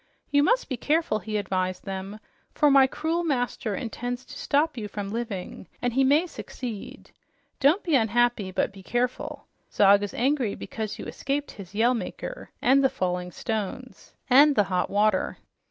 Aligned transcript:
"You 0.31 0.41
must 0.41 0.67
be 0.67 0.77
careful," 0.77 1.19
he 1.19 1.37
advised 1.37 1.85
them, 1.85 2.19
"for 2.55 2.71
my 2.71 2.87
cruel 2.87 3.23
master 3.23 3.75
intends 3.75 4.25
to 4.25 4.35
stop 4.35 4.75
you 4.75 4.87
from 4.87 5.11
living, 5.11 5.67
and 5.79 5.93
he 5.93 6.03
may 6.03 6.25
succeed. 6.25 7.11
Don't 7.59 7.83
be 7.83 7.93
unhappy, 7.93 8.49
but 8.49 8.73
be 8.73 8.81
careful. 8.81 9.45
Zog 9.71 10.01
is 10.01 10.15
angry 10.15 10.55
because 10.55 10.97
you 10.97 11.05
escaped 11.05 11.51
his 11.51 11.75
Yell 11.75 11.93
Maker 11.93 12.49
and 12.63 12.83
the 12.83 12.89
falling 12.89 13.29
stones 13.31 14.15
and 14.27 14.55
the 14.55 14.63
hot 14.73 14.89
water. 14.89 15.37